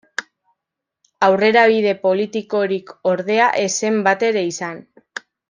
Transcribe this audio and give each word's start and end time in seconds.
Aurrerabide 1.27 1.93
politikorik, 2.05 2.89
ordea, 3.13 3.51
ez 3.67 3.71
zen 3.85 4.01
batere 4.09 4.45
izan. 4.55 4.83